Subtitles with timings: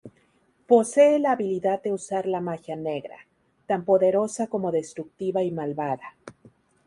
[0.65, 3.17] Posee la habilidad de usar la magia negra,
[3.67, 6.15] tan poderosa como destructiva y malvada.